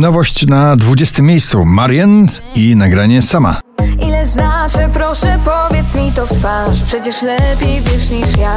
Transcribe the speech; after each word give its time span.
Nowość 0.00 0.46
na 0.46 0.76
20 0.76 1.22
miejscu. 1.22 1.64
Marian 1.64 2.28
i 2.54 2.76
nagranie 2.76 3.22
sama. 3.22 3.60
Ile 4.06 4.26
znaczy, 4.26 4.78
proszę 4.92 5.38
powiedz 5.44 5.94
mi 5.94 6.12
to 6.12 6.26
w 6.26 6.32
twarz 6.32 6.82
Przecież 6.82 7.22
lepiej 7.22 7.80
wiesz 7.80 8.10
niż 8.10 8.36
ja 8.36 8.56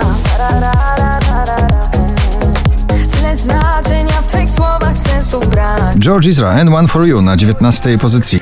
Tyle 2.87 3.37
znaczenia 3.37 4.21
w 4.21 4.27
twych 4.27 4.49
słowach 4.49 4.97
sensu 4.97 5.39
brak 5.39 5.95
George 5.99 6.27
Ezra 6.27 6.49
and 6.49 6.73
One 6.73 6.87
For 6.87 7.05
You 7.05 7.21
na 7.21 7.37
19 7.37 7.97
pozycji. 7.97 8.39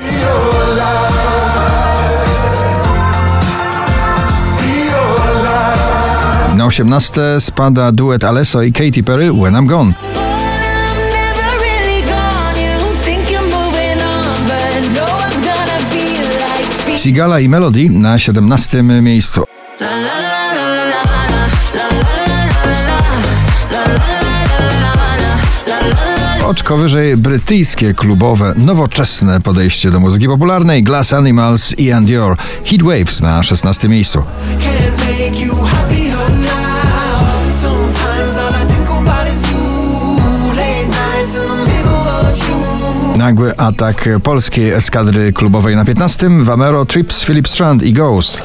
Na 6.56 6.66
18 6.66 7.40
spada 7.40 7.92
duet 7.92 8.24
Alesso 8.24 8.62
i 8.62 8.72
Katy 8.72 9.02
Perry 9.02 9.32
When 9.32 9.54
I'm 9.54 9.66
Gone. 9.66 10.11
Sigala 17.02 17.40
i 17.40 17.48
Melody 17.48 17.90
na 17.90 18.18
17 18.18 18.82
miejscu. 18.82 19.44
Oczko 26.46 26.76
wyżej 26.76 27.16
brytyjskie, 27.16 27.94
klubowe, 27.94 28.54
nowoczesne 28.56 29.40
podejście 29.40 29.90
do 29.90 30.00
muzyki 30.00 30.28
popularnej 30.28 30.82
Glass 30.82 31.12
Animals 31.12 31.78
i 31.78 31.92
Andior. 31.92 32.36
Heat 32.64 32.82
Waves 32.82 33.20
na 33.20 33.42
16 33.42 33.88
miejscu. 33.88 34.22
Nagły 43.22 43.56
atak 43.56 44.08
polskiej 44.22 44.70
eskadry 44.70 45.32
klubowej 45.32 45.76
na 45.76 45.84
15. 45.84 46.28
Vamero, 46.42 46.86
Trips, 46.86 47.24
Philip 47.24 47.48
Strand 47.48 47.82
i 47.82 47.92
Ghost. 47.92 48.42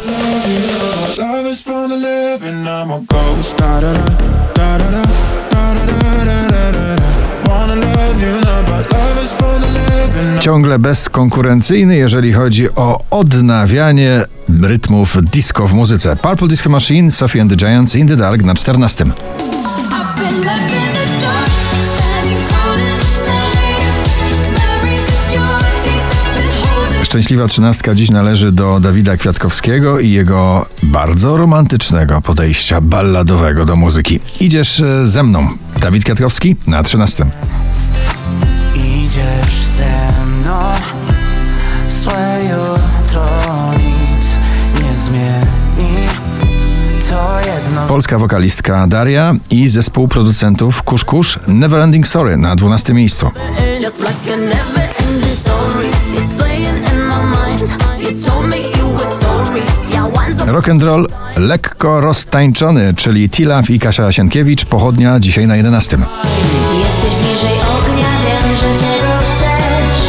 Ciągle 10.39 10.80
bezkonkurencyjny, 10.80 11.98
jeżeli 11.98 12.33
chodzi 12.33 12.70
o 12.75 13.03
odnawianie 13.11 14.25
rytmów 14.61 15.17
disco 15.31 15.67
w 15.67 15.73
muzyce. 15.73 16.16
Purple 16.16 16.48
Disco 16.48 16.70
Machine, 16.70 17.11
Sophie 17.11 17.42
and 17.42 17.52
the 17.52 17.58
Giants, 17.58 17.95
In 17.95 18.08
the 18.08 18.16
Dark 18.16 18.44
na 18.44 18.55
14. 18.55 19.05
Szczęśliwa 27.08 27.47
trzynastka 27.47 27.95
dziś 27.95 28.09
należy 28.11 28.52
do 28.52 28.80
Dawida 28.80 29.17
Kwiatkowskiego 29.17 30.00
i 30.00 30.11
jego 30.11 30.66
bardzo 30.83 31.38
romantycznego 31.38 32.22
podejścia 32.22 32.81
balladowego 32.81 33.66
do 33.66 33.75
muzyki. 33.75 34.19
Idziesz 34.39 34.80
e, 34.80 35.08
ze 35.08 35.23
mną. 35.23 35.47
Dawid 35.81 36.03
Kwiatkowski 36.03 36.55
na 36.67 36.83
13. 36.83 37.25
Idziesz 38.75 39.55
ze 39.66 40.11
mną, 40.25 40.59
złe 41.89 42.39
jutro 42.44 43.25
nic 43.77 44.27
nie 44.83 44.95
zmieni. 44.95 46.08
To 47.09 47.39
jedno 47.39 47.88
Polska 47.88 48.19
wokalistka 48.19 48.88
Daria 48.88 49.36
i 49.49 49.69
zespół 49.69 50.08
producentów 50.08 50.83
Kusz 50.83 51.05
Kusz 51.05 51.39
Neverending 51.47 52.08
Story 52.08 52.38
na 52.38 52.55
12 52.55 52.94
miejscu. 52.94 53.32
Rock 60.58 60.70
and 60.70 60.84
roll 60.84 61.08
lekko 61.38 62.02
roztańczony, 62.02 62.94
czyli 62.94 63.30
Tilaf 63.30 63.70
i 63.70 63.80
Kasia 63.80 64.12
Sienkiewicz, 64.12 64.66
pochodnia 64.66 65.20
dzisiaj 65.20 65.48
na 65.48 65.56
11. 65.56 65.98
Jesteś 65.98 67.20
bliżej 67.22 67.50
ognia, 67.52 68.08
wiem, 68.26 68.56
że 68.56 68.66
tego 68.66 69.12
chcesz 69.20 70.02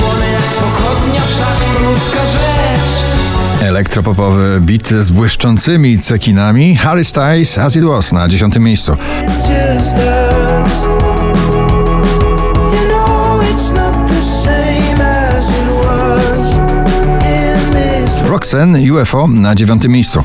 płonę 0.00 0.26
jak 0.32 0.42
pochodnia, 0.42 1.20
wszak 1.20 1.74
to 1.74 1.90
ludzka 1.90 2.18
rzecz. 2.32 3.62
Elektropopowy 3.62 4.60
beat 4.60 4.88
z 4.88 5.10
błyszczącymi 5.10 5.98
cekinami 5.98 6.76
Harry 6.76 7.04
Styles 7.04 7.58
As 7.58 7.76
It 7.76 7.84
Was 7.84 8.12
na 8.12 8.28
10 8.28 8.58
miejscu. 8.58 8.96
Roxanne 18.52 18.92
UFO 18.92 19.26
na 19.26 19.54
9 19.54 19.88
miejscu. 19.88 20.24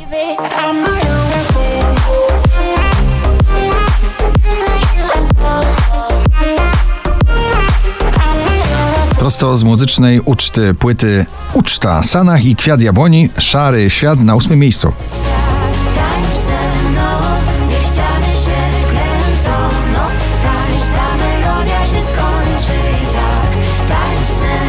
Prosto 9.20 9.56
z 9.56 9.64
muzycznej 9.64 10.22
uczty 10.22 10.74
płyty 10.74 11.26
Uczta 11.54 12.04
Sanach 12.04 12.46
i 12.46 12.56
Kwiat 12.56 12.82
Jabłoni 12.82 13.30
Szary 13.38 13.90
Świat 13.90 14.20
na 14.20 14.36
8 14.36 14.60
miejscu. 14.60 14.94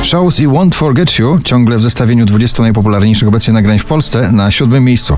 Shows 0.09 0.41
i 0.41 0.49
Won't 0.49 0.75
Forget 0.75 1.19
You 1.19 1.41
ciągle 1.45 1.77
w 1.79 1.83
zestawieniu 1.83 2.27
20 2.27 2.63
najpopularniejszych 2.63 3.29
obecnie 3.29 3.55
nagrań 3.55 3.79
w 3.79 3.85
Polsce 3.85 4.33
na 4.33 4.51
7 4.51 4.85
miejscu. 4.85 5.17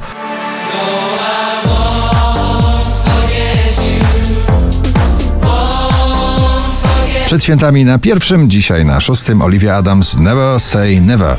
Przed 7.27 7.45
świętami 7.45 7.85
na 7.85 7.99
pierwszym, 7.99 8.51
dzisiaj 8.51 8.85
na 8.85 9.01
szóstym 9.01 9.43
Olivia 9.43 9.77
Adams 9.77 10.19
Never 10.19 10.61
Say 10.61 11.01
Never. 11.01 11.37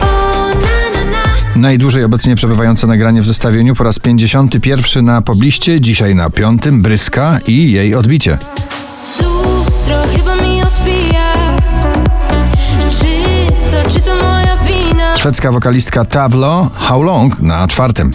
Oh, 0.00 0.48
na, 0.54 0.90
na, 1.00 1.16
na 1.54 1.60
Najdłużej 1.60 2.04
obecnie 2.04 2.36
przebywające 2.36 2.86
nagranie 2.86 3.22
w 3.22 3.26
zestawieniu 3.26 3.74
po 3.74 3.84
raz 3.84 3.98
51 3.98 5.04
na 5.04 5.22
pobliście, 5.22 5.80
dzisiaj 5.80 6.14
na 6.14 6.30
piątym 6.30 6.82
Bryska 6.82 7.40
i 7.46 7.72
jej 7.72 7.94
odbicie. 7.94 8.38
Szwedzka 15.28 15.52
wokalistka 15.52 16.04
Tavlo 16.04 16.70
How 16.74 17.02
Long 17.02 17.40
na 17.40 17.68
czwartym. 17.68 18.10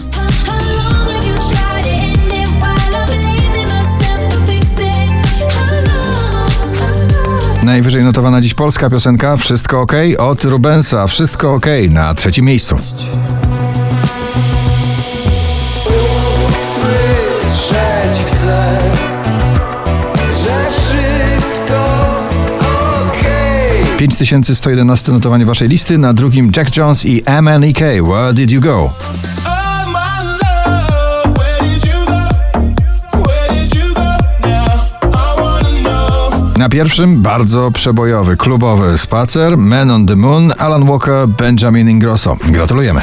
Najwyżej 7.62 8.04
notowana 8.04 8.40
dziś 8.40 8.54
polska 8.54 8.90
piosenka 8.90 9.36
Wszystko 9.36 9.80
OK 9.80 9.92
od 10.18 10.44
Rubensa. 10.44 11.06
Wszystko 11.06 11.54
OK 11.54 11.66
na 11.90 12.14
trzecim 12.14 12.44
miejscu. 12.44 12.78
5111 24.08 25.12
notowanie 25.12 25.46
waszej 25.46 25.68
listy, 25.68 25.98
na 25.98 26.12
drugim 26.12 26.52
Jack 26.56 26.76
Jones 26.76 27.04
i 27.04 27.22
MNEK. 27.42 27.78
Where 27.78 28.34
did 28.34 28.50
you 28.50 28.60
go? 28.60 28.90
Na 36.58 36.68
pierwszym 36.68 37.22
bardzo 37.22 37.70
przebojowy, 37.70 38.36
klubowy 38.36 38.98
spacer 38.98 39.58
Man 39.58 39.90
on 39.90 40.06
the 40.06 40.16
Moon, 40.16 40.52
Alan 40.58 40.86
Walker, 40.86 41.28
Benjamin 41.28 41.90
Ingrosso. 41.90 42.36
Gratulujemy. 42.44 43.02